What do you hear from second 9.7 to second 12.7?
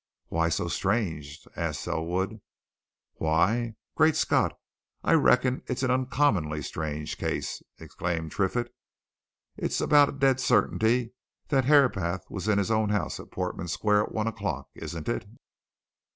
about a dead certainty that Herapath was in